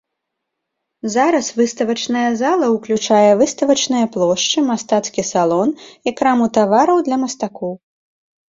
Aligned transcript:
Зараз 1.15 1.47
выставачная 1.59 2.23
зала 2.41 2.65
ўключае 2.75 3.31
выставачныя 3.41 4.05
плошчы, 4.15 4.59
мастацкі 4.71 5.21
салон 5.33 5.69
і 6.09 6.15
краму 6.23 6.45
тавараў 6.57 6.97
для 7.11 7.17
мастакоў. 7.27 7.73